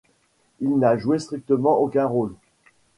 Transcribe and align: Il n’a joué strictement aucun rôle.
Il 0.61 0.79
n’a 0.79 0.97
joué 0.97 1.19
strictement 1.19 1.77
aucun 1.77 2.07
rôle. 2.07 2.33